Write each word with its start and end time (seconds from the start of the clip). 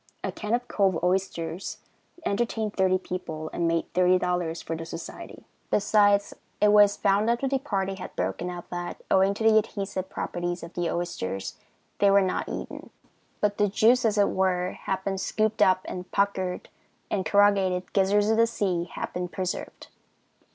A 0.23 0.31
can 0.31 0.55
of 0.55 0.67
cove 0.67 0.97
oysters 1.03 1.77
entertained 2.25 2.73
thirty 2.73 2.97
people 2.97 3.51
and 3.53 3.67
made 3.67 3.93
$30 3.93 4.63
for 4.63 4.75
the 4.75 4.83
society. 4.83 5.45
Besides, 5.69 6.33
it 6.59 6.69
was 6.69 6.97
found 6.97 7.29
after 7.29 7.47
the 7.47 7.59
party 7.59 7.93
had 7.93 8.15
broken 8.15 8.49
up 8.49 8.67
that, 8.71 8.99
owing 9.11 9.35
to 9.35 9.43
the 9.43 9.59
adhesive 9.59 10.09
properties 10.09 10.63
of 10.63 10.73
the 10.73 10.89
oysters, 10.89 11.55
they 11.99 12.09
were 12.09 12.21
not 12.23 12.49
eaten; 12.49 12.89
but 13.41 13.59
the 13.59 13.67
juice, 13.67 14.03
as 14.03 14.17
it 14.17 14.29
were, 14.29 14.71
had 14.71 15.03
been 15.03 15.19
scooped 15.19 15.61
up 15.61 15.81
and 15.85 16.05
the 16.05 16.09
puckered 16.09 16.69
and 17.11 17.23
corrugated 17.23 17.93
gizzards 17.93 18.29
of 18.31 18.37
the 18.37 18.47
sea 18.47 18.85
had 18.95 19.13
been 19.13 19.27
preserved. 19.27 19.89